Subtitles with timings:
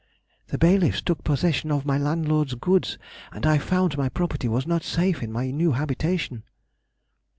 [0.47, 2.97] _—The bailiffs took possession of my landlord's goods,
[3.31, 6.41] and I found my property was not safe in my new habitation.